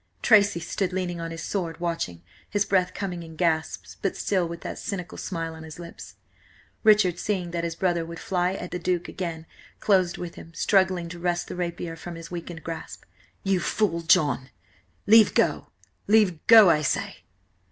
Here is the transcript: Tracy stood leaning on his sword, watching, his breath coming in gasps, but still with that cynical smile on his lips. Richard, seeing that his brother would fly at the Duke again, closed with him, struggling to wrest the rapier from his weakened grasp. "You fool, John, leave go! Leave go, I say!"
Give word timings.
Tracy 0.23 0.59
stood 0.59 0.93
leaning 0.93 1.21
on 1.21 1.29
his 1.29 1.43
sword, 1.43 1.79
watching, 1.79 2.23
his 2.49 2.65
breath 2.65 2.91
coming 2.95 3.21
in 3.21 3.35
gasps, 3.35 3.97
but 4.01 4.17
still 4.17 4.47
with 4.47 4.61
that 4.61 4.79
cynical 4.79 5.15
smile 5.15 5.53
on 5.53 5.61
his 5.61 5.77
lips. 5.77 6.15
Richard, 6.83 7.19
seeing 7.19 7.51
that 7.51 7.63
his 7.63 7.75
brother 7.75 8.03
would 8.03 8.19
fly 8.19 8.53
at 8.53 8.71
the 8.71 8.79
Duke 8.79 9.07
again, 9.07 9.45
closed 9.79 10.17
with 10.17 10.33
him, 10.33 10.55
struggling 10.55 11.07
to 11.09 11.19
wrest 11.19 11.49
the 11.49 11.55
rapier 11.55 11.95
from 11.95 12.15
his 12.15 12.31
weakened 12.31 12.63
grasp. 12.63 13.03
"You 13.43 13.59
fool, 13.59 14.01
John, 14.01 14.49
leave 15.05 15.35
go! 15.35 15.67
Leave 16.07 16.39
go, 16.47 16.67
I 16.71 16.81
say!" 16.81 17.17